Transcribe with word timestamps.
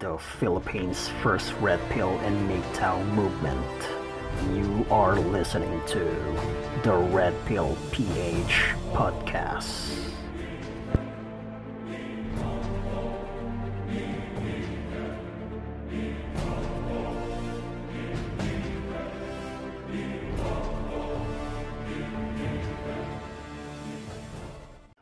the 0.00 0.16
Philippines' 0.16 1.10
first 1.22 1.52
red 1.60 1.78
pill 1.90 2.08
and 2.20 2.50
MGTOW 2.50 3.04
movement. 3.12 3.88
You 4.54 4.86
are 4.90 5.16
listening 5.16 5.78
to 5.88 5.98
the 6.82 6.96
Red 7.12 7.34
Pill 7.44 7.76
PH 7.92 8.72
podcast. 8.94 10.10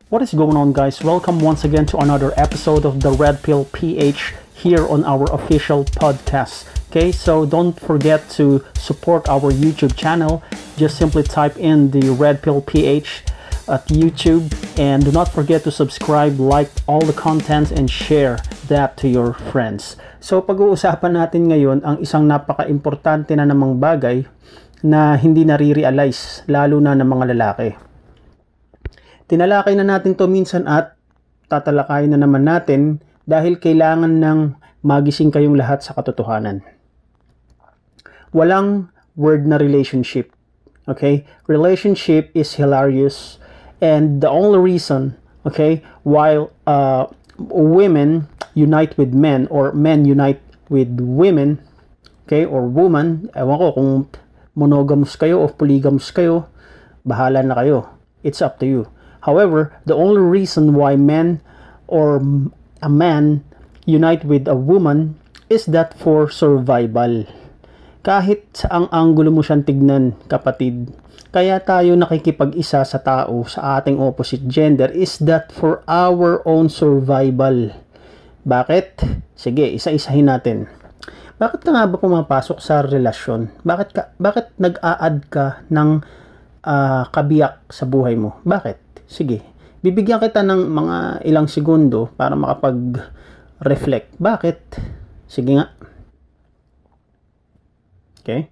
What 0.08 0.22
is 0.22 0.34
going 0.34 0.56
on 0.56 0.72
guys? 0.72 1.04
Welcome 1.04 1.38
once 1.38 1.62
again 1.62 1.86
to 1.86 1.98
another 1.98 2.32
episode 2.36 2.84
of 2.84 3.00
the 3.00 3.12
Red 3.12 3.44
Pill 3.44 3.66
PH 3.66 4.34
here 4.58 4.82
on 4.90 5.06
our 5.06 5.30
official 5.30 5.86
podcast. 5.86 6.66
Okay, 6.90 7.14
so 7.14 7.46
don't 7.46 7.78
forget 7.78 8.26
to 8.34 8.64
support 8.74 9.28
our 9.30 9.54
YouTube 9.54 9.94
channel. 9.94 10.42
Just 10.74 10.98
simply 10.98 11.22
type 11.22 11.54
in 11.54 11.94
the 11.94 12.10
Red 12.10 12.42
Pill 12.42 12.58
PH 12.58 13.22
at 13.68 13.86
YouTube 13.92 14.48
and 14.80 15.04
do 15.04 15.12
not 15.12 15.28
forget 15.30 15.62
to 15.68 15.70
subscribe, 15.70 16.40
like 16.40 16.72
all 16.88 17.04
the 17.04 17.14
contents 17.14 17.70
and 17.70 17.86
share 17.86 18.40
that 18.66 18.96
to 18.98 19.06
your 19.06 19.36
friends. 19.52 20.00
So 20.18 20.40
pag-uusapan 20.40 21.14
natin 21.14 21.52
ngayon 21.52 21.84
ang 21.84 21.96
isang 22.02 22.26
napaka-importante 22.26 23.36
na 23.36 23.46
namang 23.46 23.78
bagay 23.78 24.26
na 24.82 25.14
hindi 25.14 25.44
nare-realize 25.44 26.48
lalo 26.48 26.80
na 26.82 26.96
ng 26.96 27.06
mga 27.06 27.24
lalaki. 27.36 27.68
Tinalakay 29.28 29.76
na 29.76 29.84
natin 29.84 30.16
to 30.16 30.24
minsan 30.24 30.64
at 30.64 30.96
tatalakayin 31.52 32.16
na 32.16 32.24
naman 32.24 32.48
natin 32.48 33.04
dahil 33.28 33.60
kailangan 33.60 34.24
ng 34.24 34.38
magising 34.80 35.28
kayong 35.28 35.54
lahat 35.54 35.84
sa 35.84 35.92
katotohanan. 35.92 36.64
Walang 38.32 38.88
word 39.12 39.44
na 39.44 39.60
relationship. 39.60 40.32
Okay? 40.88 41.28
Relationship 41.44 42.32
is 42.32 42.56
hilarious 42.56 43.36
and 43.84 44.24
the 44.24 44.30
only 44.32 44.58
reason, 44.58 45.14
okay, 45.46 45.84
while 46.02 46.50
uh, 46.66 47.06
women 47.38 48.26
unite 48.54 48.96
with 48.98 49.14
men 49.14 49.46
or 49.52 49.70
men 49.70 50.08
unite 50.08 50.40
with 50.68 50.88
women, 50.98 51.62
okay, 52.26 52.44
or 52.44 52.66
woman, 52.66 53.30
ewan 53.36 53.58
ko 53.58 53.68
kung 53.72 53.92
monogamous 54.58 55.14
kayo 55.14 55.46
o 55.46 55.52
polygamous 55.52 56.10
kayo, 56.10 56.50
bahala 57.06 57.44
na 57.46 57.54
kayo. 57.54 57.86
It's 58.26 58.42
up 58.42 58.58
to 58.60 58.66
you. 58.66 58.82
However, 59.22 59.76
the 59.86 59.94
only 59.94 60.22
reason 60.22 60.74
why 60.74 60.98
men 60.98 61.38
or 61.86 62.18
a 62.82 62.90
man 62.90 63.42
unite 63.88 64.22
with 64.22 64.44
a 64.46 64.56
woman 64.56 65.16
is 65.48 65.66
that 65.72 65.96
for 65.96 66.28
survival. 66.28 67.24
Kahit 68.04 68.48
sa 68.54 68.68
ang 68.72 68.86
anggulo 68.92 69.32
mo 69.32 69.40
siyang 69.42 69.64
tignan, 69.64 70.16
kapatid, 70.30 70.92
kaya 71.28 71.60
tayo 71.60 71.92
nakikipag-isa 71.92 72.80
sa 72.84 72.98
tao 73.04 73.44
sa 73.44 73.80
ating 73.80 74.00
opposite 74.00 74.48
gender 74.48 74.88
is 74.96 75.20
that 75.20 75.52
for 75.52 75.84
our 75.84 76.40
own 76.48 76.72
survival. 76.72 77.72
Bakit? 78.48 79.04
Sige, 79.36 79.68
isa-isahin 79.76 80.32
natin. 80.32 80.72
Bakit 81.36 81.60
ka 81.62 81.70
nga 81.70 81.84
ba 81.84 82.00
pumapasok 82.00 82.58
sa 82.58 82.80
relasyon? 82.80 83.52
Bakit 83.60 83.88
ka, 83.92 84.02
bakit 84.16 84.50
nag-a-add 84.56 85.16
ka 85.28 85.62
ng 85.68 86.00
uh, 86.64 87.02
kabiyak 87.12 87.60
sa 87.68 87.84
buhay 87.84 88.16
mo? 88.16 88.40
Bakit? 88.42 89.04
Sige, 89.04 89.44
bibigyan 89.80 90.18
kita 90.18 90.42
ng 90.42 90.70
mga 90.70 90.96
ilang 91.26 91.46
segundo 91.46 92.10
para 92.18 92.34
makapag-reflect. 92.34 94.18
Bakit? 94.18 94.58
Sige 95.30 95.52
nga. 95.58 95.66
Okay? 98.22 98.50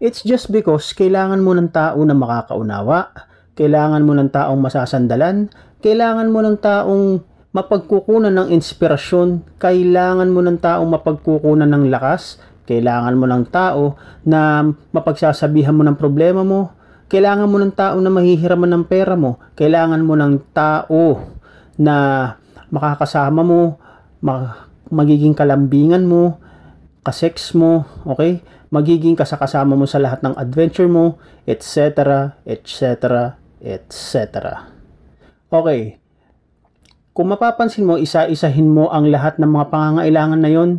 It's 0.00 0.24
just 0.24 0.48
because 0.48 0.96
kailangan 0.96 1.44
mo 1.44 1.52
ng 1.52 1.68
tao 1.72 2.00
na 2.04 2.16
makakaunawa, 2.16 3.12
kailangan 3.52 4.00
mo 4.00 4.16
ng 4.16 4.32
taong 4.32 4.56
masasandalan, 4.56 5.52
kailangan 5.84 6.32
mo 6.32 6.40
ng 6.40 6.56
taong 6.56 7.04
mapagkukunan 7.52 8.32
ng 8.32 8.48
inspirasyon, 8.56 9.60
kailangan 9.60 10.32
mo 10.32 10.40
ng 10.40 10.56
taong 10.56 10.88
mapagkukunan 10.88 11.68
ng 11.68 11.92
lakas, 11.92 12.40
kailangan 12.64 13.18
mo 13.18 13.26
ng 13.28 13.44
tao 13.52 13.98
na 14.24 14.64
mapagsasabihan 14.94 15.76
mo 15.76 15.84
ng 15.84 15.98
problema 16.00 16.46
mo, 16.46 16.72
kailangan 17.10 17.50
mo 17.50 17.58
ng 17.58 17.74
tao 17.74 17.98
na 17.98 18.08
mahihiraman 18.08 18.70
ng 18.70 18.84
pera 18.86 19.18
mo. 19.18 19.42
Kailangan 19.58 19.98
mo 20.06 20.14
ng 20.14 20.54
tao 20.54 21.18
na 21.74 21.96
makakasama 22.70 23.42
mo, 23.42 23.82
magiging 24.94 25.34
kalambingan 25.34 26.06
mo, 26.06 26.38
kasex 27.02 27.58
mo, 27.58 27.82
okay? 28.06 28.38
Magiging 28.70 29.18
kasakasama 29.18 29.74
mo 29.74 29.90
sa 29.90 29.98
lahat 29.98 30.22
ng 30.22 30.38
adventure 30.38 30.86
mo, 30.86 31.18
etc., 31.50 32.38
etc., 32.46 33.34
etc. 33.58 34.14
Okay. 35.50 35.98
Kung 37.10 37.34
mapapansin 37.34 37.90
mo, 37.90 37.98
isa-isahin 37.98 38.70
mo 38.70 38.86
ang 38.94 39.10
lahat 39.10 39.42
ng 39.42 39.50
mga 39.50 39.66
pangangailangan 39.66 40.40
na 40.40 40.50
yon, 40.54 40.70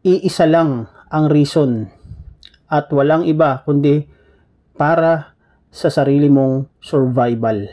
iisa 0.00 0.48
lang 0.48 0.88
ang 1.12 1.28
reason 1.28 1.92
at 2.70 2.88
walang 2.88 3.28
iba 3.28 3.60
kundi 3.66 4.06
para 4.74 5.34
sa 5.70 5.88
sarili 5.88 6.26
mong 6.26 6.66
survival. 6.82 7.70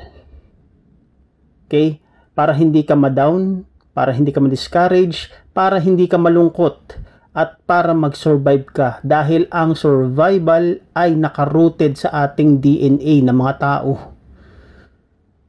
Okay? 1.65 1.99
Para 2.37 2.53
hindi 2.53 2.85
ka 2.85 2.93
ma-down, 2.93 3.65
para 3.97 4.13
hindi 4.13 4.29
ka 4.29 4.37
ma-discourage, 4.37 5.33
para 5.57 5.81
hindi 5.81 6.05
ka 6.05 6.21
malungkot, 6.21 7.07
at 7.37 7.61
para 7.69 7.93
mag-survive 7.93 8.65
ka 8.65 8.97
dahil 9.05 9.45
ang 9.53 9.77
survival 9.77 10.81
ay 10.97 11.13
nakarooted 11.13 11.93
sa 11.93 12.25
ating 12.25 12.57
DNA 12.57 13.21
ng 13.21 13.37
mga 13.37 13.53
tao. 13.61 14.17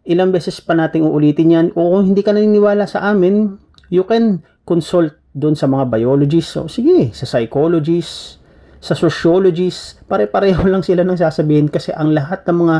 Ilang 0.04 0.32
beses 0.32 0.60
pa 0.60 0.76
nating 0.76 1.04
uulitin 1.04 1.54
yan. 1.56 1.66
O 1.72 1.96
kung 1.96 2.12
hindi 2.12 2.20
ka 2.20 2.36
naniniwala 2.36 2.84
sa 2.84 3.08
amin, 3.08 3.56
you 3.88 4.04
can 4.04 4.44
consult 4.68 5.16
doon 5.32 5.56
sa 5.56 5.64
mga 5.64 5.88
biologists. 5.88 6.56
So, 6.56 6.68
sige, 6.68 7.12
sa 7.16 7.24
psychologists, 7.24 8.37
sa 8.78 8.94
sociologists, 8.94 9.98
pare-pareho 10.06 10.62
lang 10.70 10.86
sila 10.86 11.02
nang 11.02 11.18
sasabihin 11.18 11.66
kasi 11.66 11.90
ang 11.90 12.14
lahat 12.14 12.46
ng 12.46 12.58
mga 12.62 12.76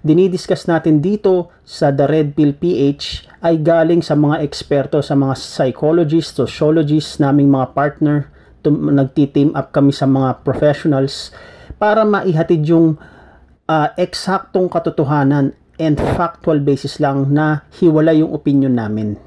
dinidiscuss 0.00 0.64
natin 0.64 1.04
dito 1.04 1.52
sa 1.60 1.92
The 1.92 2.08
Red 2.08 2.32
Pill 2.32 2.56
PH 2.56 3.28
ay 3.44 3.60
galing 3.60 4.00
sa 4.00 4.16
mga 4.16 4.40
eksperto, 4.40 5.04
sa 5.04 5.12
mga 5.12 5.36
psychologists, 5.36 6.40
sociologists, 6.40 7.20
naming 7.20 7.52
mga 7.52 7.76
partner. 7.76 8.32
Tum- 8.64 8.94
nagti-team 8.94 9.52
up 9.58 9.74
kami 9.74 9.92
sa 9.92 10.06
mga 10.08 10.40
professionals 10.46 11.34
para 11.76 12.06
maihatid 12.06 12.62
yung 12.64 12.94
uh, 13.66 13.88
eksaktong 13.98 14.70
katotohanan 14.70 15.52
and 15.82 15.98
factual 16.14 16.62
basis 16.62 17.02
lang 17.02 17.34
na 17.34 17.66
hiwala 17.82 18.14
yung 18.14 18.30
opinion 18.30 18.78
namin. 18.78 19.18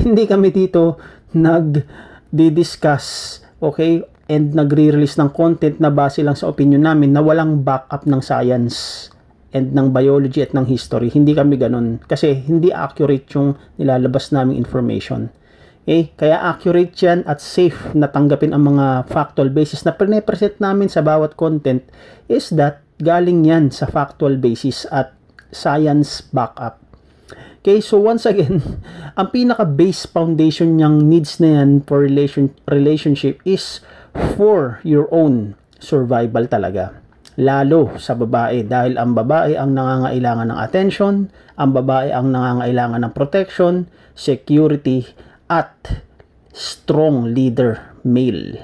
Hindi 0.00 0.24
kami 0.24 0.48
dito 0.50 0.96
nag-discuss, 1.36 3.06
okay, 3.60 4.00
and 4.28 4.52
nagre-release 4.52 5.16
ng 5.16 5.32
content 5.32 5.80
na 5.80 5.88
base 5.88 6.20
lang 6.20 6.36
sa 6.36 6.52
opinion 6.52 6.84
namin 6.84 7.16
na 7.16 7.24
walang 7.24 7.64
backup 7.64 8.04
ng 8.04 8.20
science 8.20 9.08
and 9.56 9.72
ng 9.72 9.88
biology 9.90 10.44
at 10.44 10.52
ng 10.52 10.68
history. 10.68 11.08
Hindi 11.08 11.32
kami 11.32 11.56
ganun. 11.56 12.04
Kasi 12.04 12.36
hindi 12.36 12.68
accurate 12.68 13.24
yung 13.32 13.56
nilalabas 13.80 14.30
naming 14.36 14.60
information. 14.60 15.32
Okay? 15.88 16.12
Kaya 16.12 16.44
accurate 16.44 16.92
yan 17.00 17.24
at 17.24 17.40
safe 17.40 17.96
na 17.96 18.12
tanggapin 18.12 18.52
ang 18.52 18.68
mga 18.68 19.08
factual 19.08 19.48
basis 19.48 19.88
na 19.88 19.96
pre-present 19.96 20.60
namin 20.60 20.92
sa 20.92 21.00
bawat 21.00 21.32
content 21.32 21.80
is 22.28 22.52
that 22.52 22.84
galing 23.00 23.48
yan 23.48 23.72
sa 23.72 23.88
factual 23.88 24.36
basis 24.36 24.84
at 24.92 25.16
science 25.48 26.20
backup. 26.28 26.84
Okay, 27.58 27.80
so 27.82 27.98
once 27.98 28.28
again, 28.28 28.60
ang 29.18 29.28
pinaka-base 29.32 30.08
foundation 30.08 30.76
niyang 30.76 31.08
needs 31.08 31.40
na 31.40 31.60
yan 31.60 31.82
for 31.84 32.04
relation, 32.04 32.52
relationship 32.68 33.40
is 33.48 33.80
for 34.36 34.82
your 34.82 35.06
own 35.14 35.54
survival 35.78 36.46
talaga. 36.50 36.94
Lalo 37.38 37.94
sa 38.02 38.18
babae 38.18 38.66
dahil 38.66 38.98
ang 38.98 39.14
babae 39.14 39.54
ang 39.54 39.70
nangangailangan 39.70 40.50
ng 40.50 40.58
attention, 40.58 41.30
ang 41.54 41.70
babae 41.70 42.10
ang 42.10 42.34
nangangailangan 42.34 43.06
ng 43.06 43.12
protection, 43.14 43.86
security, 44.18 45.06
at 45.46 46.02
strong 46.50 47.30
leader 47.30 47.94
male. 48.02 48.58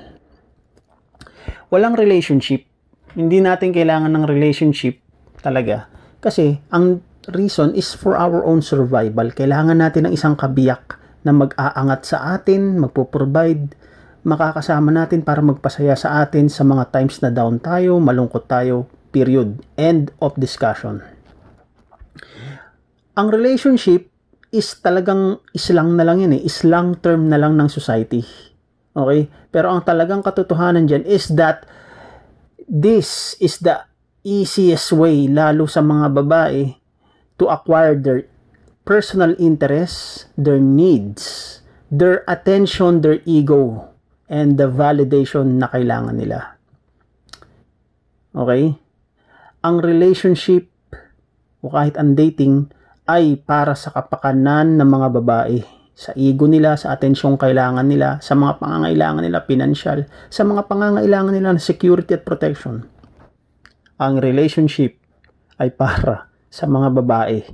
Walang 1.71 1.95
relationship. 1.95 2.67
Hindi 3.15 3.39
natin 3.39 3.71
kailangan 3.71 4.11
ng 4.11 4.27
relationship 4.27 4.99
talaga. 5.39 5.87
Kasi 6.19 6.59
ang 6.75 6.99
reason 7.31 7.79
is 7.79 7.95
for 7.95 8.19
our 8.19 8.43
own 8.43 8.59
survival. 8.59 9.31
Kailangan 9.31 9.79
natin 9.79 10.11
ng 10.11 10.13
isang 10.19 10.35
kabiyak 10.35 10.99
na 11.25 11.33
mag-aangat 11.33 12.05
sa 12.05 12.37
atin, 12.37 12.83
magpo-provide, 12.83 13.73
makakasama 14.25 14.89
natin 14.89 15.21
para 15.21 15.45
magpasaya 15.45 15.95
sa 15.95 16.25
atin 16.25 16.49
sa 16.49 16.65
mga 16.65 16.89
times 16.91 17.21
na 17.21 17.29
down 17.29 17.61
tayo, 17.61 18.01
malungkot 18.01 18.49
tayo, 18.49 18.89
period. 19.13 19.61
End 19.77 20.11
of 20.19 20.35
discussion. 20.41 21.05
Ang 23.15 23.31
relationship 23.31 24.11
is 24.51 24.75
talagang 24.83 25.39
islang 25.55 25.95
na 25.95 26.03
lang 26.03 26.25
yan 26.25 26.35
eh. 26.35 26.43
Islang 26.43 26.99
term 26.99 27.31
na 27.31 27.39
lang 27.39 27.55
ng 27.55 27.71
society. 27.71 28.25
Okay? 28.91 29.31
Pero 29.55 29.71
ang 29.71 29.87
talagang 29.87 30.25
katotohanan 30.25 30.91
dyan 30.91 31.07
is 31.07 31.31
that 31.37 31.69
this 32.67 33.39
is 33.39 33.63
the 33.63 33.87
easiest 34.25 34.91
way, 34.97 35.29
lalo 35.29 35.69
sa 35.69 35.85
mga 35.85 36.11
babae, 36.11 36.75
to 37.37 37.47
acquire 37.53 37.95
their 37.95 38.25
personal 38.89 39.37
interests, 39.37 40.27
their 40.35 40.59
needs, 40.59 41.61
their 41.93 42.25
attention, 42.27 43.05
their 43.05 43.21
ego, 43.29 43.94
and 44.29 44.57
the 44.57 44.69
validation 44.69 45.61
na 45.61 45.69
kailangan 45.69 46.17
nila. 46.17 46.57
Okay? 48.35 48.75
Ang 49.65 49.77
relationship 49.81 50.69
o 51.65 51.73
kahit 51.73 51.97
ang 51.97 52.13
dating 52.13 52.69
ay 53.05 53.37
para 53.41 53.77
sa 53.77 53.93
kapakanan 53.93 54.81
ng 54.81 54.89
mga 54.89 55.09
babae, 55.21 55.59
sa 55.95 56.11
ego 56.19 56.51
nila, 56.51 56.75
sa 56.75 56.97
atensyong 56.97 57.39
kailangan 57.39 57.87
nila, 57.87 58.19
sa 58.19 58.35
mga 58.35 58.59
pangangailangan 58.59 59.23
nila 59.23 59.47
financial, 59.47 60.11
sa 60.27 60.43
mga 60.43 60.67
pangangailangan 60.67 61.33
nila 61.33 61.55
ng 61.55 61.63
security 61.63 62.19
at 62.19 62.27
protection. 62.27 62.89
Ang 64.03 64.19
relationship 64.19 64.99
ay 65.63 65.71
para 65.71 66.35
sa 66.51 66.67
mga 66.67 66.99
babae. 66.99 67.47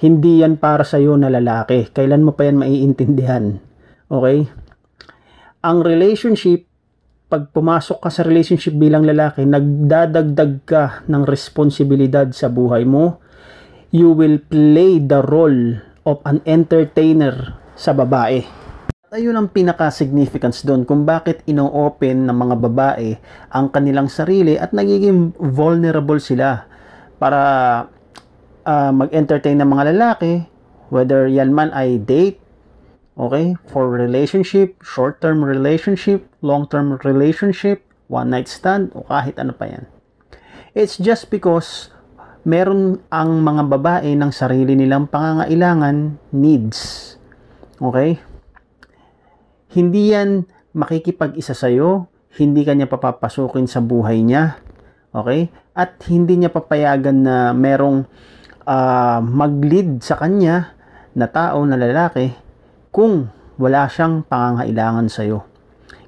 Hindi 0.00 0.44
yan 0.44 0.60
para 0.60 0.84
sa 0.84 1.00
iyo 1.00 1.16
na 1.16 1.32
lalaki. 1.32 1.88
Kailan 1.88 2.24
mo 2.24 2.36
pa 2.36 2.48
yan 2.48 2.60
maiintindihan? 2.60 3.60
Okay? 4.12 4.44
Ang 5.60 5.84
relationship, 5.84 6.64
pag 7.28 7.52
pumasok 7.52 8.00
ka 8.00 8.08
sa 8.08 8.24
relationship 8.24 8.72
bilang 8.80 9.04
lalaki, 9.04 9.44
nagdadagdag 9.44 10.64
ka 10.64 11.04
ng 11.04 11.28
responsibilidad 11.28 12.24
sa 12.32 12.48
buhay 12.48 12.88
mo, 12.88 13.20
you 13.92 14.08
will 14.08 14.40
play 14.40 14.96
the 14.96 15.20
role 15.20 15.76
of 16.08 16.24
an 16.24 16.40
entertainer 16.48 17.60
sa 17.76 17.92
babae. 17.92 18.40
Ayun 19.12 19.36
ang 19.36 19.52
pinaka-significance 19.52 20.64
doon 20.64 20.88
kung 20.88 21.04
bakit 21.04 21.44
ino-open 21.44 22.24
ng 22.24 22.36
mga 22.40 22.56
babae 22.56 23.08
ang 23.52 23.68
kanilang 23.68 24.08
sarili 24.08 24.56
at 24.56 24.72
nagiging 24.72 25.36
vulnerable 25.36 26.24
sila 26.24 26.64
para 27.20 27.40
uh, 28.64 28.90
mag-entertain 28.96 29.60
ng 29.60 29.68
mga 29.68 29.92
lalaki 29.92 30.48
whether 30.88 31.28
yan 31.28 31.52
man 31.52 31.68
ay 31.76 32.00
date 32.00 32.39
okay 33.20 33.52
for 33.68 33.92
relationship 33.92 34.80
short-term 34.80 35.44
relationship 35.44 36.24
long-term 36.40 36.96
relationship 37.04 37.84
one 38.08 38.32
night 38.32 38.48
stand 38.48 38.88
o 38.96 39.04
kahit 39.04 39.36
ano 39.36 39.52
pa 39.52 39.68
yan 39.68 39.84
it's 40.72 40.96
just 40.96 41.28
because 41.28 41.92
meron 42.44 43.04
ang 43.12 43.44
mga 43.44 43.62
babae 43.68 44.10
ng 44.16 44.32
sarili 44.32 44.72
nilang 44.72 45.08
pangangailangan, 45.08 46.16
needs. 46.32 47.14
Okay? 47.76 48.16
Hindi 49.70 50.16
yan 50.16 50.48
makikipag-isa 50.72 51.52
sa'yo, 51.52 52.08
hindi 52.40 52.64
kanya 52.64 52.88
papapasukin 52.88 53.68
sa 53.68 53.84
buhay 53.84 54.24
niya. 54.24 54.56
Okay? 55.12 55.52
At 55.76 56.00
hindi 56.08 56.40
niya 56.40 56.50
papayagan 56.50 57.18
na 57.26 57.36
merong 57.52 58.08
uh, 58.64 59.20
mag-lead 59.20 60.00
sa 60.00 60.16
kanya 60.16 60.72
na 61.12 61.26
tao, 61.28 61.60
na 61.66 61.76
lalaki, 61.76 62.32
kung 62.90 63.30
wala 63.58 63.86
siyang 63.86 64.26
pangangailangan 64.26 65.06
sa'yo. 65.06 65.46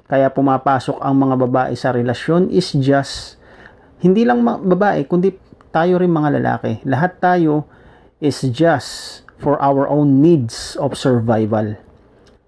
Kaya 0.07 0.29
pumapasok 0.29 0.99
ang 0.99 1.15
mga 1.15 1.35
babae 1.47 1.73
sa 1.73 1.95
relasyon 1.95 2.51
is 2.51 2.75
just 2.77 3.39
hindi 4.03 4.27
lang 4.27 4.43
babae, 4.43 5.07
kundi 5.07 5.31
tayo 5.71 5.95
rin 5.97 6.11
mga 6.11 6.43
lalaki, 6.43 6.83
lahat 6.83 7.23
tayo 7.23 7.65
is 8.19 8.43
just 8.51 9.23
for 9.39 9.55
our 9.63 9.87
own 9.87 10.19
needs 10.19 10.75
of 10.75 10.99
survival. 10.99 11.79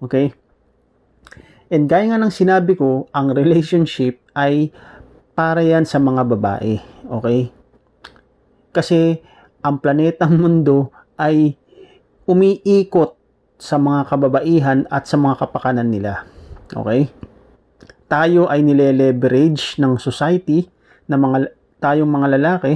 Okay? 0.04 0.36
And 1.72 1.88
gaya 1.88 2.12
nga 2.12 2.20
ng 2.20 2.30
sinabi 2.30 2.76
ko, 2.76 3.08
ang 3.10 3.32
relationship 3.32 4.20
ay 4.36 4.70
para 5.32 5.64
yan 5.64 5.88
sa 5.88 5.96
mga 5.96 6.28
babae. 6.36 6.78
Okay? 7.08 7.50
Kasi 8.70 9.18
ang 9.64 9.80
planetang 9.80 10.36
mundo 10.36 10.92
ay 11.16 11.56
umiikot 12.28 13.15
sa 13.56 13.80
mga 13.80 14.08
kababaihan 14.08 14.78
at 14.92 15.08
sa 15.08 15.16
mga 15.16 15.40
kapakanan 15.44 15.88
nila. 15.88 16.28
Okay? 16.72 17.08
Tayo 18.06 18.46
ay 18.46 18.62
nile-leverage 18.62 19.80
ng 19.80 19.98
society 19.98 20.68
na 21.10 21.16
mga 21.18 21.50
tayong 21.80 22.08
mga 22.08 22.28
lalaki 22.38 22.72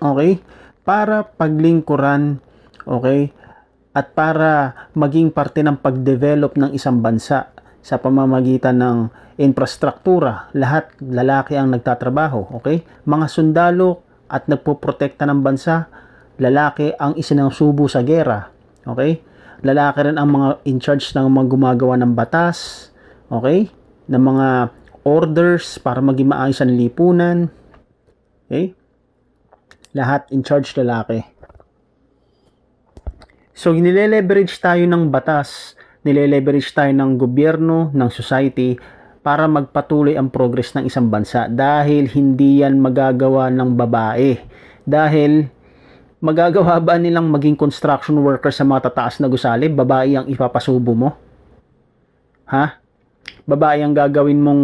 Okay? 0.00 0.40
Para 0.86 1.24
paglingkuran, 1.24 2.38
okay? 2.84 3.32
At 3.96 4.12
para 4.12 4.76
maging 4.92 5.32
parte 5.32 5.64
ng 5.64 5.80
pagdevelop 5.80 6.54
ng 6.60 6.70
isang 6.76 7.00
bansa 7.00 7.50
sa 7.80 7.96
pamamagitan 7.96 8.76
ng 8.76 8.98
infrastruktura, 9.40 10.52
lahat 10.52 10.92
lalaki 11.00 11.56
ang 11.56 11.72
nagtatrabaho, 11.72 12.60
okay? 12.60 12.84
Mga 13.08 13.26
sundalo 13.32 14.04
at 14.28 14.46
nagpoprotekta 14.46 15.24
ng 15.26 15.40
bansa, 15.40 15.88
lalaki 16.36 16.92
ang 16.94 17.16
isinasubo 17.16 17.88
sa 17.88 18.04
gera, 18.04 18.52
okay? 18.84 19.24
Lalaki 19.64 20.10
rin 20.10 20.18
ang 20.20 20.28
mga 20.32 20.48
in 20.68 20.78
charge 20.80 21.12
ng 21.16 21.28
mga 21.28 21.46
gumagawa 21.48 21.94
ng 22.00 22.12
batas, 22.12 22.90
okay? 23.32 23.72
Ng 24.10 24.22
mga 24.22 24.48
orders 25.06 25.78
para 25.80 26.02
maging 26.02 26.28
maayos 26.32 26.60
ang 26.60 26.74
lipunan, 26.74 27.48
okay? 28.46 28.76
lahat 29.96 30.28
in 30.28 30.44
charge 30.44 30.76
lalaki. 30.76 31.24
So, 33.56 33.72
nile-leverage 33.72 34.60
tayo 34.60 34.84
ng 34.84 35.08
batas, 35.08 35.72
nile-leverage 36.04 36.76
tayo 36.76 36.92
ng 36.92 37.16
gobyerno, 37.16 37.88
ng 37.96 38.10
society, 38.12 38.76
para 39.24 39.48
magpatuloy 39.48 40.14
ang 40.14 40.28
progress 40.28 40.76
ng 40.76 40.86
isang 40.86 41.08
bansa 41.10 41.50
dahil 41.50 42.06
hindi 42.12 42.62
yan 42.62 42.78
magagawa 42.78 43.48
ng 43.50 43.74
babae. 43.74 44.38
Dahil 44.86 45.50
magagawa 46.26 46.82
ba 46.82 46.98
nilang 46.98 47.30
maging 47.30 47.54
construction 47.54 48.18
worker 48.18 48.50
sa 48.50 48.66
mga 48.66 48.90
tataas 48.90 49.22
na 49.22 49.30
gusali? 49.30 49.70
Babae 49.70 50.18
ang 50.18 50.26
ipapasubo 50.26 50.90
mo? 50.90 51.14
Ha? 52.50 52.82
Babae 53.46 53.86
ang 53.86 53.94
gagawin 53.94 54.42
mong 54.42 54.62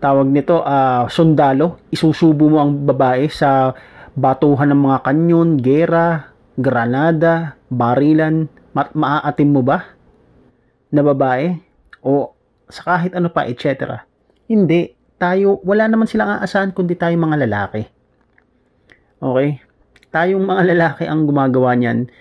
tawag 0.00 0.32
nito, 0.32 0.64
uh, 0.64 1.04
sundalo? 1.12 1.76
Isusubo 1.92 2.48
mo 2.48 2.58
ang 2.64 2.88
babae 2.88 3.28
sa 3.28 3.76
batuhan 4.16 4.72
ng 4.72 4.80
mga 4.88 4.98
kanyon, 5.04 5.48
gera, 5.60 6.32
granada, 6.56 7.60
barilan, 7.68 8.48
ma- 8.72 8.92
maaatim 8.96 9.52
mo 9.52 9.60
ba? 9.60 9.84
Na 10.88 11.04
babae? 11.04 11.60
O 12.00 12.32
sa 12.72 12.96
kahit 12.96 13.12
ano 13.12 13.28
pa, 13.28 13.44
etc. 13.44 14.00
Hindi. 14.48 14.96
Tayo, 15.20 15.60
wala 15.62 15.86
naman 15.86 16.08
silang 16.08 16.40
aasahan 16.40 16.72
kundi 16.72 16.96
tayo 16.96 17.14
mga 17.14 17.44
lalaki. 17.44 17.84
Okay? 19.22 19.60
Tayong 20.12 20.44
mga 20.44 20.62
lalaki 20.76 21.08
ang 21.08 21.24
gumagawa 21.24 21.72
niyan. 21.72 22.12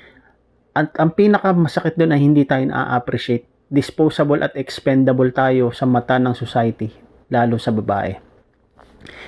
At 0.71 0.95
ang 0.95 1.12
pinakamasakit 1.12 2.00
doon 2.00 2.15
ay 2.15 2.21
hindi 2.24 2.48
tayo 2.48 2.63
na-appreciate. 2.71 3.43
Disposable 3.67 4.39
at 4.43 4.55
expendable 4.55 5.27
tayo 5.36 5.75
sa 5.75 5.83
mata 5.83 6.15
ng 6.15 6.31
society, 6.31 6.91
lalo 7.31 7.60
sa 7.60 7.75
babae. 7.75 8.15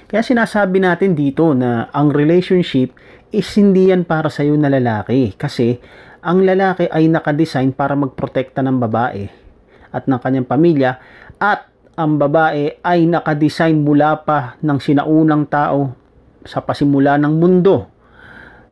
Kaya 0.08 0.24
sinasabi 0.24 0.80
natin 0.80 1.16
dito 1.16 1.52
na 1.52 1.92
ang 1.92 2.12
relationship 2.12 2.96
is 3.34 3.48
hindi 3.56 3.90
yan 3.92 4.08
para 4.08 4.28
sa 4.28 4.46
iyo 4.46 4.54
na 4.60 4.70
lalaki 4.70 5.34
kasi 5.34 5.82
ang 6.22 6.46
lalaki 6.46 6.86
ay 6.88 7.10
nakadesign 7.10 7.74
para 7.74 7.98
magprotekta 7.98 8.62
ng 8.62 8.78
babae 8.78 9.26
at 9.90 10.06
ng 10.06 10.20
kanyang 10.22 10.48
pamilya 10.48 11.02
at 11.42 11.66
ang 11.98 12.22
babae 12.22 12.78
ay 12.86 13.10
nakadesign 13.10 13.82
mula 13.82 14.22
pa 14.22 14.60
ng 14.62 14.78
sinaunang 14.78 15.50
tao 15.50 15.98
sa 16.46 16.62
pasimula 16.62 17.18
ng 17.18 17.34
mundo 17.34 17.93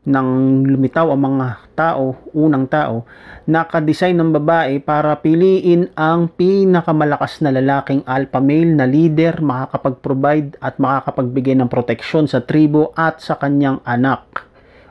nang 0.01 0.61
lumitaw 0.65 1.13
ang 1.13 1.21
mga 1.21 1.47
tao, 1.77 2.17
unang 2.33 2.65
tao, 2.65 3.05
nakadesign 3.45 4.17
ng 4.17 4.33
babae 4.33 4.81
para 4.81 5.13
piliin 5.21 5.93
ang 5.93 6.25
pinakamalakas 6.25 7.45
na 7.45 7.53
lalaking 7.53 8.01
alpha 8.09 8.41
male 8.41 8.73
na 8.73 8.89
leader, 8.89 9.37
makakapag-provide 9.45 10.57
at 10.57 10.81
makakapagbigay 10.81 11.53
ng 11.53 11.69
proteksyon 11.69 12.25
sa 12.25 12.41
tribo 12.41 12.89
at 12.97 13.21
sa 13.21 13.37
kanyang 13.37 13.77
anak. 13.85 14.25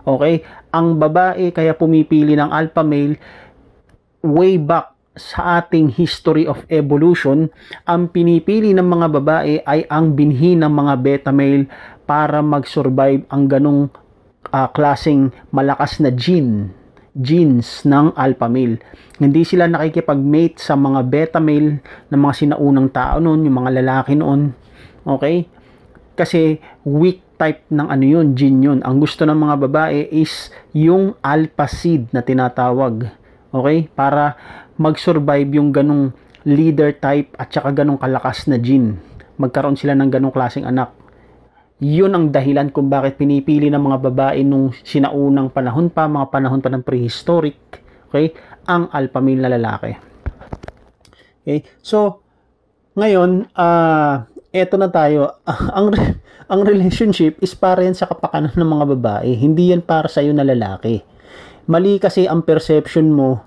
Okay? 0.07 0.47
Ang 0.71 1.03
babae 1.03 1.51
kaya 1.51 1.75
pumipili 1.75 2.39
ng 2.39 2.55
alpha 2.55 2.87
male 2.87 3.19
way 4.23 4.63
back 4.63 4.95
sa 5.19 5.59
ating 5.59 5.91
history 5.91 6.47
of 6.47 6.63
evolution, 6.71 7.51
ang 7.83 8.07
pinipili 8.15 8.71
ng 8.71 8.87
mga 8.87 9.07
babae 9.11 9.59
ay 9.67 9.91
ang 9.91 10.15
binhi 10.15 10.55
ng 10.55 10.71
mga 10.71 10.95
beta 11.03 11.31
male 11.35 11.67
para 12.07 12.39
mag-survive 12.47 13.27
ang 13.27 13.51
ganong 13.51 13.91
uh, 14.53 14.69
klaseng 14.71 15.35
malakas 15.51 15.99
na 16.03 16.11
gene 16.15 16.77
genes 17.17 17.83
ng 17.83 18.15
alpha 18.15 18.47
male. 18.47 18.79
Hindi 19.19 19.43
sila 19.43 19.67
nakikipag-mate 19.67 20.63
sa 20.63 20.79
mga 20.79 21.01
beta 21.11 21.41
male 21.43 21.83
ng 22.09 22.21
mga 22.21 22.35
sinaunang 22.47 22.89
tao 22.95 23.19
noon, 23.19 23.45
yung 23.45 23.57
mga 23.61 23.71
lalaki 23.83 24.15
noon. 24.15 24.55
Okay? 25.03 25.51
Kasi 26.15 26.61
weak 26.87 27.25
type 27.41 27.65
ng 27.73 27.89
ano 27.89 28.05
yun, 28.05 28.37
gene 28.37 28.61
yun. 28.61 28.79
Ang 28.85 29.01
gusto 29.01 29.25
ng 29.25 29.37
mga 29.37 29.57
babae 29.69 30.01
is 30.13 30.53
yung 30.77 31.17
alpha 31.25 31.67
seed 31.67 32.09
na 32.15 32.23
tinatawag. 32.23 33.11
Okay? 33.51 33.91
Para 33.93 34.37
mag-survive 34.79 35.51
yung 35.57 35.75
ganong 35.75 36.15
leader 36.45 36.97
type 36.97 37.37
at 37.37 37.53
saka 37.53 37.75
ganong 37.75 38.01
kalakas 38.01 38.49
na 38.49 38.57
gene. 38.57 38.97
Magkaroon 39.41 39.77
sila 39.77 39.97
ng 39.97 40.09
ganong 40.13 40.33
klaseng 40.33 40.69
anak. 40.69 41.00
Yun 41.81 42.13
ang 42.13 42.27
dahilan 42.29 42.69
kung 42.69 42.93
bakit 42.93 43.17
pinipili 43.17 43.73
ng 43.73 43.81
mga 43.81 43.99
babae 44.13 44.45
nung 44.45 44.69
sinaunang 44.85 45.49
panahon 45.49 45.89
pa, 45.89 46.05
mga 46.05 46.29
panahon 46.29 46.61
pa 46.61 46.69
ng 46.69 46.85
prehistoric, 46.85 47.57
okay, 48.13 48.37
ang 48.69 48.93
alpha 48.93 49.21
male 49.25 49.41
na 49.41 49.51
lalaki. 49.57 49.97
Okay? 51.41 51.65
So, 51.81 52.21
ngayon, 53.01 53.49
uh, 53.57 54.29
eto 54.53 54.77
na 54.77 54.93
tayo. 54.93 55.41
ang 55.79 55.89
ang 56.51 56.61
relationship 56.67 57.39
is 57.41 57.55
para 57.55 57.87
yan 57.87 57.95
sa 57.95 58.11
kapakanan 58.11 58.53
ng 58.59 58.71
mga 58.75 58.87
babae. 58.99 59.31
Hindi 59.39 59.71
yan 59.71 59.87
para 59.87 60.11
sa 60.11 60.19
iyo 60.19 60.35
na 60.35 60.43
lalaki. 60.43 61.01
Mali 61.71 62.03
kasi 62.03 62.27
ang 62.27 62.43
perception 62.43 63.15
mo. 63.15 63.41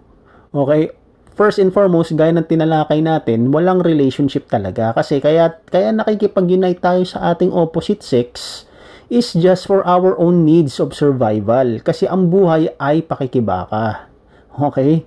Okay? 0.55 1.02
First 1.33 1.57
and 1.57 1.73
foremost, 1.73 2.13
gaya 2.13 2.29
ng 2.29 2.45
tinalakay 2.45 3.01
natin, 3.01 3.49
walang 3.49 3.81
relationship 3.81 4.45
talaga. 4.45 4.93
Kasi 4.93 5.17
kaya, 5.17 5.57
kaya 5.65 5.89
nakikipag-unite 5.89 6.77
tayo 6.77 7.01
sa 7.09 7.33
ating 7.33 7.49
opposite 7.49 8.05
sex 8.05 8.63
is 9.09 9.33
just 9.33 9.65
for 9.65 9.81
our 9.85 10.13
own 10.21 10.45
needs 10.45 10.77
of 10.77 10.93
survival. 10.93 11.81
Kasi 11.81 12.05
ang 12.05 12.29
buhay 12.29 12.69
ay 12.77 13.01
pakikibaka. 13.01 14.09
Okay? 14.53 15.05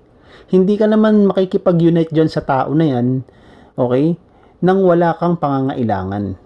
Hindi 0.51 0.75
ka 0.75 0.91
naman 0.91 1.31
makikipag-unite 1.31 2.11
dyan 2.11 2.31
sa 2.31 2.43
tao 2.43 2.75
na 2.75 2.87
yan. 2.87 3.23
Okay? 3.79 4.19
Nang 4.67 4.83
wala 4.83 5.15
kang 5.19 5.39
pangangailangan. 5.39 6.39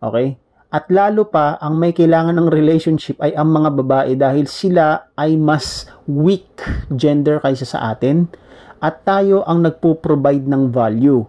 Okay? 0.00 0.39
At 0.70 0.86
lalo 0.86 1.26
pa, 1.26 1.58
ang 1.58 1.82
may 1.82 1.90
kailangan 1.90 2.38
ng 2.38 2.46
relationship 2.46 3.18
ay 3.18 3.34
ang 3.34 3.50
mga 3.50 3.74
babae 3.74 4.14
dahil 4.14 4.46
sila 4.46 5.10
ay 5.18 5.34
mas 5.34 5.90
weak 6.06 6.62
gender 6.94 7.42
kaysa 7.42 7.66
sa 7.66 7.90
atin 7.90 8.30
at 8.78 9.02
tayo 9.02 9.42
ang 9.50 9.66
nagpo-provide 9.66 10.46
ng 10.46 10.70
value. 10.70 11.26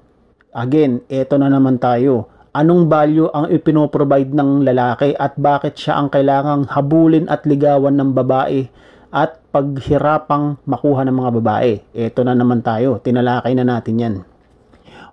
Again, 0.53 1.01
eto 1.09 1.41
na 1.41 1.49
naman 1.49 1.81
tayo. 1.81 2.29
Anong 2.53 2.85
value 2.85 3.33
ang 3.33 3.49
ipinoprovide 3.49 4.29
ng 4.29 4.61
lalaki 4.61 5.17
at 5.17 5.33
bakit 5.41 5.73
siya 5.73 5.97
ang 5.97 6.13
kailangang 6.13 6.69
habulin 6.69 7.25
at 7.25 7.41
ligawan 7.49 7.97
ng 7.97 8.13
babae 8.13 8.69
at 9.09 9.41
paghirapang 9.49 10.61
makuha 10.69 11.01
ng 11.01 11.17
mga 11.17 11.31
babae? 11.41 11.73
Eto 11.97 12.21
na 12.21 12.37
naman 12.37 12.61
tayo. 12.61 13.01
Tinalakay 13.01 13.57
na 13.57 13.65
natin 13.65 13.95
yan. 13.97 14.15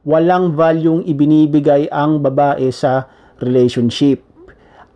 Walang 0.05 0.53
value 0.53 1.01
ibinibigay 1.09 1.89
ang 1.89 2.21
babae 2.21 2.69
sa 2.69 3.09
relationship. 3.43 4.25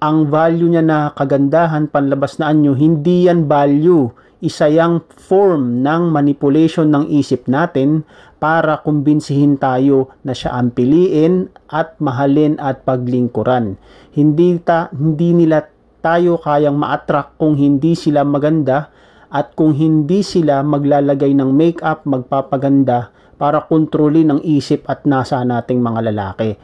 Ang 0.03 0.27
value 0.27 0.67
niya 0.67 0.83
na 0.83 0.99
kagandahan, 1.15 1.87
panlabas 1.87 2.43
na 2.43 2.51
anyo, 2.51 2.75
hindi 2.75 3.31
yan 3.31 3.47
value. 3.47 4.11
Isa 4.43 4.67
yang 4.67 5.07
form 5.07 5.87
ng 5.87 6.11
manipulation 6.11 6.91
ng 6.91 7.07
isip 7.07 7.47
natin 7.47 8.03
para 8.43 8.83
kumbinsihin 8.83 9.55
tayo 9.55 10.11
na 10.27 10.35
siya 10.35 10.59
ang 10.59 10.75
piliin 10.75 11.47
at 11.71 11.95
mahalin 12.03 12.59
at 12.59 12.83
paglingkuran. 12.83 13.79
Hindi, 14.11 14.59
ta, 14.59 14.91
hindi 14.91 15.31
nila 15.39 15.71
tayo 16.03 16.43
kayang 16.43 16.75
ma-attract 16.75 17.39
kung 17.39 17.55
hindi 17.55 17.95
sila 17.95 18.27
maganda 18.27 18.91
at 19.31 19.55
kung 19.55 19.79
hindi 19.79 20.27
sila 20.27 20.67
maglalagay 20.67 21.31
ng 21.39 21.51
makeup, 21.55 22.03
magpapaganda 22.03 23.15
para 23.39 23.63
kontrolin 23.65 24.35
ang 24.35 24.41
isip 24.43 24.85
at 24.91 25.07
nasa 25.07 25.39
nating 25.47 25.79
mga 25.79 26.11
lalaki. 26.11 26.59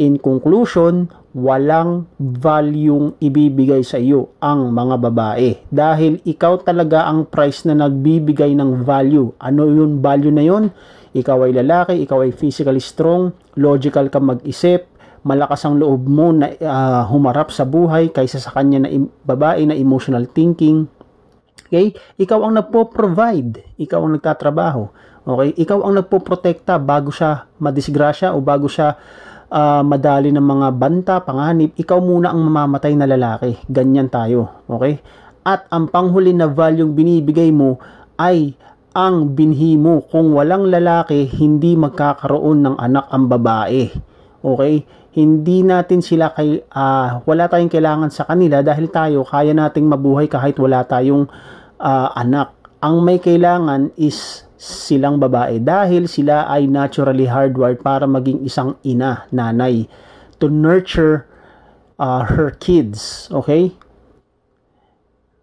In 0.00 0.16
conclusion, 0.16 1.12
walang 1.36 2.08
valueng 2.16 3.20
ibibigay 3.20 3.84
sa 3.84 4.00
iyo 4.00 4.32
ang 4.40 4.72
mga 4.72 4.96
babae 4.96 5.60
dahil 5.68 6.18
ikaw 6.24 6.64
talaga 6.64 7.04
ang 7.04 7.28
price 7.28 7.68
na 7.68 7.76
nagbibigay 7.76 8.56
ng 8.56 8.80
value. 8.80 9.28
Ano 9.36 9.68
yung 9.68 10.00
value 10.00 10.32
na 10.32 10.40
yon? 10.40 10.72
Ikaw 11.12 11.38
ay 11.44 11.52
lalaki, 11.52 11.94
ikaw 12.00 12.24
ay 12.24 12.32
physically 12.32 12.80
strong, 12.80 13.36
logical 13.60 14.08
ka 14.08 14.18
mag-isip, 14.18 14.88
malakas 15.20 15.68
ang 15.68 15.76
loob 15.76 16.08
mo 16.08 16.32
na 16.32 16.48
uh, 16.48 17.04
humarap 17.12 17.52
sa 17.52 17.68
buhay 17.68 18.08
kaysa 18.08 18.40
sa 18.40 18.56
kanya 18.56 18.88
na 18.88 18.88
babae 19.28 19.68
na 19.68 19.76
emotional 19.76 20.24
thinking. 20.32 20.88
Okay? 21.68 21.92
Ikaw 22.16 22.40
ang 22.40 22.56
nagpo-provide, 22.56 23.76
ikaw 23.76 24.00
ang 24.00 24.16
nagtatrabaho. 24.16 24.88
Okay? 25.28 25.50
Ikaw 25.60 25.78
ang 25.84 26.00
nagpo-protekta 26.00 26.80
bago 26.80 27.12
siya 27.12 27.44
madisgrasya 27.60 28.32
o 28.32 28.40
bago 28.40 28.64
siya 28.64 28.96
uh, 29.50 29.82
madali 29.82 30.30
ng 30.30 30.42
mga 30.42 30.68
banta, 30.78 31.14
panganib, 31.20 31.74
ikaw 31.76 31.98
muna 31.98 32.30
ang 32.30 32.46
mamamatay 32.46 32.94
na 32.94 33.10
lalaki. 33.10 33.58
Ganyan 33.66 34.08
tayo. 34.08 34.64
Okay? 34.70 35.02
At 35.44 35.66
ang 35.74 35.90
panghuli 35.90 36.32
na 36.32 36.46
value 36.48 36.88
binibigay 36.88 37.50
mo 37.50 37.76
ay 38.16 38.54
ang 38.94 39.34
binhi 39.34 39.78
mo. 39.78 40.02
Kung 40.06 40.34
walang 40.34 40.66
lalaki, 40.70 41.26
hindi 41.38 41.74
magkakaroon 41.78 42.66
ng 42.66 42.76
anak 42.78 43.06
ang 43.10 43.24
babae. 43.26 43.82
Okay? 44.40 44.74
Hindi 45.10 45.66
natin 45.66 46.06
sila 46.06 46.30
kay 46.30 46.62
uh, 46.70 47.26
wala 47.26 47.50
tayong 47.50 47.70
kailangan 47.70 48.14
sa 48.14 48.30
kanila 48.30 48.62
dahil 48.62 48.86
tayo 48.94 49.26
kaya 49.26 49.50
nating 49.50 49.90
mabuhay 49.90 50.30
kahit 50.30 50.54
wala 50.62 50.86
tayong 50.86 51.26
uh, 51.82 52.08
anak. 52.14 52.54
Ang 52.78 53.02
may 53.02 53.18
kailangan 53.18 53.90
is 53.98 54.46
silang 54.60 55.16
babae 55.16 55.56
dahil 55.56 56.04
sila 56.04 56.44
ay 56.44 56.68
naturally 56.68 57.24
hardwired 57.24 57.80
para 57.80 58.04
maging 58.04 58.44
isang 58.44 58.76
ina, 58.84 59.24
nanay 59.32 59.88
to 60.36 60.52
nurture 60.52 61.24
uh, 61.96 62.28
her 62.28 62.52
kids, 62.52 63.32
okay? 63.32 63.72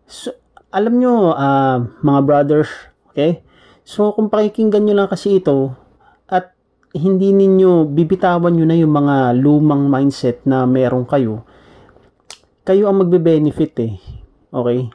So, 0.05 0.37
alam 0.69 1.01
nyo, 1.01 1.33
uh, 1.33 1.81
mga 2.05 2.21
brothers, 2.29 2.69
okay? 3.09 3.41
So, 3.81 4.13
kung 4.13 4.29
pakikinggan 4.29 4.85
nyo 4.85 4.93
lang 4.93 5.09
kasi 5.09 5.41
ito, 5.41 5.73
at 6.29 6.53
hindi 6.93 7.33
ninyo, 7.33 7.89
bibitawan 7.89 8.53
nyo 8.53 8.65
na 8.69 8.77
yung 8.77 8.93
mga 8.93 9.33
lumang 9.37 9.89
mindset 9.89 10.45
na 10.45 10.69
meron 10.69 11.09
kayo, 11.09 11.41
kayo 12.67 12.89
ang 12.89 13.01
magbe-benefit 13.01 13.73
eh. 13.81 13.93
Okay? 14.51 14.91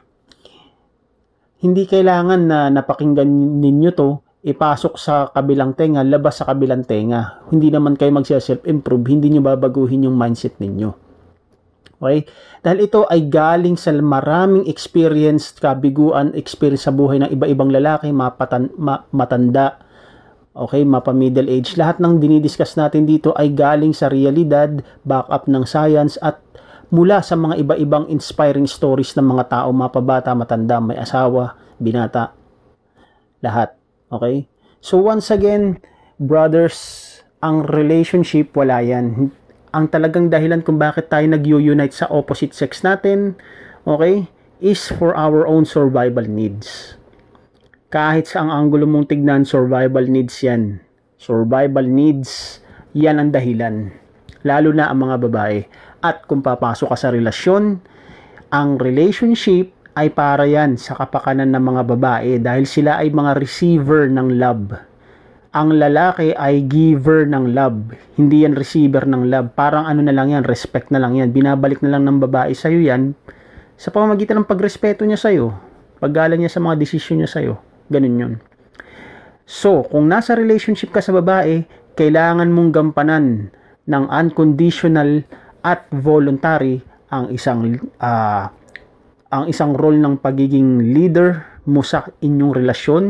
Hindi 1.63 1.87
kailangan 1.87 2.41
na 2.43 2.67
napakinggan 2.67 3.63
ninyo 3.63 3.91
to, 3.95 4.19
ipasok 4.43 4.99
sa 4.99 5.31
kabilang 5.31 5.71
tenga, 5.71 6.03
labas 6.03 6.43
sa 6.43 6.45
kabilang 6.51 6.83
tenga. 6.83 7.39
Hindi 7.47 7.71
naman 7.71 7.95
kayo 7.95 8.11
magsa-self-improve, 8.11 9.07
hindi 9.07 9.31
nyo 9.31 9.41
babaguhin 9.47 10.03
yung 10.03 10.19
mindset 10.19 10.59
ninyo. 10.59 10.91
Okay? 12.03 12.27
Dahil 12.59 12.79
ito 12.83 13.07
ay 13.07 13.31
galing 13.31 13.79
sa 13.79 13.95
maraming 13.95 14.67
experience, 14.67 15.55
kabiguan, 15.55 16.35
experience 16.35 16.83
sa 16.83 16.91
buhay 16.91 17.23
ng 17.23 17.31
iba-ibang 17.31 17.71
lalaki, 17.71 18.11
mapatan, 18.11 18.67
ma, 18.75 19.07
matanda, 19.15 19.79
okay, 20.51 20.83
mapa 20.83 21.15
middle 21.15 21.47
age. 21.47 21.79
Lahat 21.79 22.03
ng 22.03 22.19
dinidiscuss 22.19 22.75
natin 22.75 23.07
dito 23.07 23.31
ay 23.39 23.55
galing 23.55 23.95
sa 23.95 24.11
realidad, 24.11 24.83
backup 25.07 25.47
ng 25.47 25.63
science, 25.63 26.19
at 26.19 26.43
mula 26.93 27.25
sa 27.25 27.33
mga 27.33 27.57
iba-ibang 27.57 28.05
inspiring 28.05 28.69
stories 28.69 29.17
ng 29.17 29.25
mga 29.25 29.49
tao, 29.49 29.73
mapabata, 29.73 30.29
matanda, 30.37 30.77
may 30.77 30.93
asawa, 30.93 31.57
binata, 31.81 32.37
lahat. 33.41 33.73
Okay? 34.13 34.45
So 34.77 35.01
once 35.01 35.33
again, 35.33 35.81
brothers, 36.21 36.77
ang 37.41 37.65
relationship 37.65 38.53
wala 38.53 38.85
yan. 38.85 39.33
Ang 39.73 39.85
talagang 39.89 40.29
dahilan 40.29 40.61
kung 40.61 40.77
bakit 40.77 41.09
tayo 41.09 41.25
nag-unite 41.25 41.97
sa 41.97 42.05
opposite 42.13 42.53
sex 42.53 42.85
natin, 42.85 43.33
okay, 43.89 44.29
is 44.61 44.93
for 44.93 45.17
our 45.17 45.49
own 45.49 45.65
survival 45.65 46.29
needs. 46.29 46.93
Kahit 47.89 48.29
sa 48.29 48.45
ang 48.45 48.53
anggulo 48.53 48.85
mong 48.85 49.09
tignan, 49.09 49.49
survival 49.49 50.05
needs 50.05 50.45
yan. 50.45 50.77
Survival 51.17 51.89
needs, 51.89 52.61
yan 52.93 53.17
ang 53.17 53.33
dahilan. 53.33 53.89
Lalo 54.45 54.69
na 54.69 54.93
ang 54.93 55.01
mga 55.01 55.17
babae. 55.25 55.65
At 56.03 56.27
kung 56.27 56.43
papasok 56.43 56.91
ka 56.91 56.97
sa 56.99 57.09
relasyon, 57.15 57.79
ang 58.51 58.75
relationship 58.75 59.71
ay 59.95 60.11
para 60.11 60.43
yan 60.43 60.75
sa 60.75 60.99
kapakanan 60.99 61.55
ng 61.55 61.63
mga 61.63 61.81
babae 61.95 62.31
dahil 62.43 62.67
sila 62.67 62.99
ay 62.99 63.07
mga 63.15 63.39
receiver 63.39 64.11
ng 64.11 64.35
love. 64.35 64.75
Ang 65.53 65.79
lalaki 65.79 66.35
ay 66.35 66.65
giver 66.65 67.29
ng 67.29 67.55
love, 67.55 67.93
hindi 68.19 68.43
yan 68.43 68.57
receiver 68.57 69.05
ng 69.07 69.31
love. 69.31 69.53
Parang 69.55 69.87
ano 69.87 70.03
na 70.03 70.11
lang 70.11 70.33
yan, 70.33 70.43
respect 70.43 70.91
na 70.91 70.99
lang 70.99 71.15
yan. 71.15 71.29
Binabalik 71.31 71.79
na 71.79 71.93
lang 71.95 72.03
ng 72.03 72.19
babae 72.19 72.51
sa'yo 72.51 72.83
yan 72.83 73.15
sa 73.77 73.93
pamamagitan 73.93 74.41
ng 74.41 74.49
pagrespeto 74.49 75.05
niya 75.05 75.17
sa'yo, 75.17 75.53
paggalang 76.01 76.41
niya 76.41 76.51
sa 76.51 76.59
mga 76.59 76.83
desisyon 76.83 77.21
niya 77.21 77.29
sa'yo. 77.29 77.53
Ganun 77.87 78.17
yun. 78.17 78.33
So, 79.45 79.85
kung 79.87 80.09
nasa 80.09 80.33
relationship 80.33 80.89
ka 80.89 81.05
sa 81.05 81.13
babae, 81.13 81.63
kailangan 81.93 82.49
mong 82.49 82.69
gampanan 82.73 83.53
ng 83.85 84.03
unconditional 84.09 85.21
at 85.63 85.87
voluntary 85.89 86.83
ang 87.07 87.31
isang 87.31 87.79
uh, 88.03 88.45
ang 89.33 89.49
isang 89.49 89.73
role 89.73 89.97
ng 89.97 90.21
pagiging 90.21 90.93
leader 90.93 91.41
mo 91.65 91.81
sa 91.81 92.05
inyong 92.21 92.53
relasyon 92.53 93.03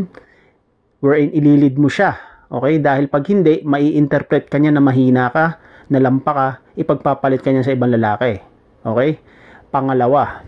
wherein 1.04 1.36
ililid 1.36 1.76
mo 1.76 1.92
siya. 1.92 2.16
Okay? 2.48 2.80
Dahil 2.80 3.12
pag 3.12 3.28
hindi, 3.28 3.60
mai-interpret 3.68 4.48
kanya 4.48 4.80
na 4.80 4.82
mahina 4.82 5.28
ka, 5.28 5.60
na 5.92 6.00
lampa 6.00 6.32
ka, 6.32 6.48
ipagpapalit 6.80 7.44
kanya 7.44 7.66
sa 7.66 7.76
ibang 7.76 7.92
lalaki. 7.92 8.40
Okay? 8.88 9.20
Pangalawa, 9.68 10.48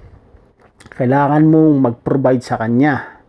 kailangan 0.95 1.43
mong 1.43 1.75
mag-provide 1.91 2.39
sa 2.45 2.55
kanya. 2.55 3.19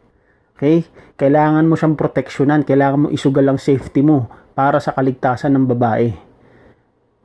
Okay? 0.54 0.86
Kailangan 1.18 1.66
mo 1.66 1.74
siyang 1.74 1.98
proteksyonan, 1.98 2.62
kailangan 2.62 3.02
mo 3.02 3.08
isugal 3.10 3.50
ang 3.50 3.58
safety 3.58 4.06
mo 4.06 4.30
para 4.54 4.78
sa 4.78 4.94
kaligtasan 4.94 5.50
ng 5.56 5.66
babae. 5.66 6.14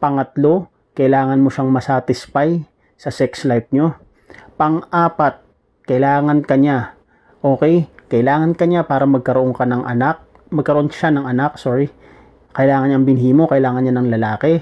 Pangatlo, 0.02 0.72
kailangan 1.02 1.42
mo 1.42 1.50
siyang 1.50 1.74
masatisfy 1.74 2.62
sa 2.94 3.10
sex 3.10 3.42
life 3.50 3.66
nyo. 3.74 3.98
Pang-apat, 4.54 5.42
kailangan 5.90 6.46
kanya. 6.46 6.94
Okay? 7.42 7.90
Kailangan 8.06 8.54
kanya 8.54 8.86
para 8.86 9.10
magkaroon 9.10 9.58
ka 9.58 9.66
ng 9.66 9.82
anak. 9.82 10.22
Magkaroon 10.54 10.94
siya 10.94 11.10
ng 11.10 11.26
anak, 11.26 11.58
sorry. 11.58 11.90
Kailangan 12.54 12.94
niyang 12.94 13.06
binhi 13.10 13.34
mo, 13.34 13.50
kailangan 13.50 13.82
niya 13.82 13.98
ng 13.98 14.10
lalaki. 14.14 14.62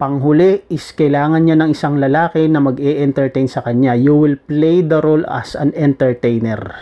Panghuli 0.00 0.64
is 0.72 0.96
kailangan 0.96 1.44
niya 1.44 1.60
ng 1.60 1.70
isang 1.76 2.00
lalaki 2.00 2.48
na 2.48 2.64
mag-e-entertain 2.64 3.44
sa 3.44 3.60
kanya. 3.60 3.92
You 3.92 4.16
will 4.16 4.40
play 4.40 4.80
the 4.80 5.04
role 5.04 5.28
as 5.28 5.52
an 5.52 5.76
entertainer. 5.76 6.72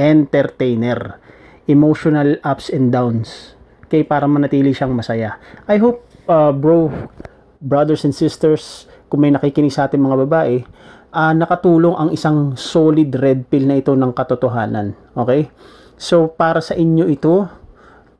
Entertainer. 0.00 1.20
Emotional 1.68 2.40
ups 2.40 2.72
and 2.72 2.88
downs. 2.88 3.52
Okay, 3.84 4.00
para 4.00 4.24
manatili 4.24 4.72
siyang 4.72 4.96
masaya. 4.96 5.36
I 5.68 5.76
hope, 5.76 6.08
uh, 6.24 6.56
bro, 6.56 6.88
brothers 7.60 8.06
and 8.06 8.14
sisters, 8.14 8.90
kung 9.06 9.22
may 9.22 9.32
nakikinig 9.32 9.72
sa 9.72 9.86
ating 9.86 10.02
mga 10.02 10.26
babae, 10.26 10.66
uh, 11.14 11.32
nakatulong 11.32 11.94
ang 11.96 12.10
isang 12.12 12.52
solid 12.58 13.14
red 13.16 13.48
pill 13.48 13.64
na 13.64 13.78
ito 13.78 13.94
ng 13.94 14.12
katotohanan. 14.12 14.92
Okay? 15.16 15.48
So, 15.96 16.28
para 16.28 16.60
sa 16.60 16.76
inyo 16.76 17.08
ito, 17.08 17.48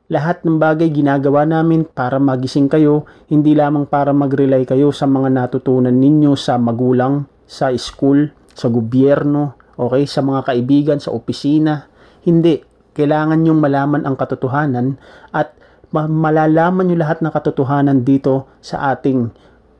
lahat 0.07 0.47
ng 0.47 0.55
bagay 0.55 0.87
ginagawa 0.89 1.43
namin 1.43 1.83
para 1.83 2.17
magising 2.17 2.71
kayo, 2.71 3.03
hindi 3.27 3.51
lamang 3.51 3.85
para 3.91 4.15
mag-rely 4.15 4.63
kayo 4.63 4.95
sa 4.95 5.03
mga 5.03 5.29
natutunan 5.29 5.93
ninyo 5.93 6.33
sa 6.39 6.55
magulang, 6.55 7.27
sa 7.43 7.69
school, 7.75 8.31
sa 8.55 8.71
gobyerno, 8.71 9.59
okay, 9.75 10.07
sa 10.07 10.23
mga 10.23 10.47
kaibigan, 10.47 10.97
sa 11.03 11.11
opisina. 11.11 11.91
Hindi. 12.23 12.63
Kailangan 12.97 13.37
nyong 13.45 13.61
malaman 13.61 14.01
ang 14.09 14.17
katotohanan 14.17 14.97
at 15.29 15.53
malalaman 15.95 16.91
nyo 16.91 16.97
lahat 16.99 17.23
ng 17.23 17.31
katotohanan 17.31 18.03
dito 18.03 18.49
sa 18.59 18.91
ating 18.91 19.31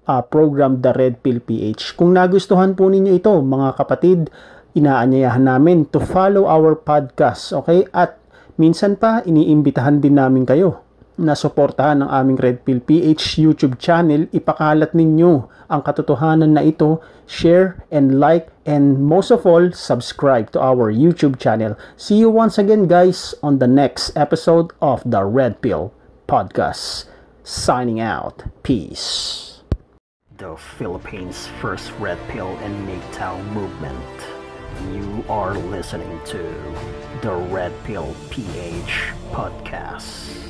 uh, 0.07 0.23
program 0.23 0.79
The 0.79 0.95
Red 0.95 1.19
Pill 1.19 1.43
PH. 1.43 1.99
Kung 1.99 2.15
nagustuhan 2.15 2.77
po 2.77 2.87
ninyo 2.87 3.17
ito, 3.17 3.33
mga 3.43 3.75
kapatid, 3.75 4.31
inaanyayahan 4.77 5.43
namin 5.43 5.89
to 5.91 5.99
follow 5.99 6.47
our 6.47 6.79
podcast, 6.79 7.51
okay? 7.51 7.83
At 7.91 8.17
Minsan 8.57 8.97
pa, 8.97 9.21
iniimbitahan 9.21 10.01
din 10.01 10.17
namin 10.17 10.41
kayo 10.41 10.86
na 11.17 11.33
suportahan 11.33 12.05
ang 12.05 12.09
aming 12.13 12.37
Red 12.37 12.57
Pill 12.63 12.79
PH 12.79 13.41
YouTube 13.41 13.81
channel. 13.81 14.29
Ipakalat 14.29 14.93
ninyo 14.93 15.49
ang 15.67 15.81
katotohanan 15.83 16.55
na 16.55 16.63
ito, 16.63 17.01
share 17.25 17.83
and 17.91 18.21
like 18.21 18.47
and 18.63 19.01
most 19.01 19.33
of 19.33 19.43
all, 19.43 19.73
subscribe 19.73 20.53
to 20.53 20.61
our 20.61 20.93
YouTube 20.93 21.41
channel. 21.41 21.75
See 21.97 22.21
you 22.21 22.29
once 22.29 22.57
again 22.57 22.87
guys 22.87 23.33
on 23.41 23.59
the 23.59 23.67
next 23.67 24.15
episode 24.15 24.71
of 24.79 25.01
the 25.03 25.25
Red 25.25 25.59
Pill 25.59 25.91
Podcast. 26.29 27.09
Signing 27.43 27.99
out. 27.99 28.43
Peace. 28.63 29.63
The 30.37 30.55
Philippines' 30.55 31.49
first 31.59 31.91
Red 31.97 32.19
Pill 32.29 32.53
and 32.61 32.75
MGTOW 32.87 33.41
movement. 33.57 34.17
You 34.93 35.25
are 35.27 35.57
listening 35.57 36.19
to 36.25 36.37
the 37.23 37.33
Red 37.49 37.73
Pill 37.83 38.13
PH 38.29 39.09
podcast. 39.31 40.46